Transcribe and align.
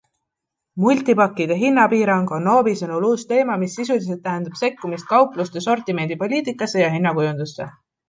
Multipakkide 0.85 1.57
hinnapiirang 1.63 2.25
on 2.39 2.47
Noobi 2.47 2.73
sõnul 2.81 3.07
uus 3.11 3.27
teema, 3.33 3.59
mis 3.67 3.77
sisuliselt 3.83 4.25
tähendab 4.27 4.59
sekkumist 4.65 5.09
kaupluste 5.15 5.67
sortimendi 5.71 6.23
poliitikasse 6.27 6.87
ja 6.87 6.93
hinnakujundusse. 6.99 7.75